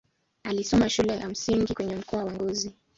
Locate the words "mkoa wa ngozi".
1.95-2.73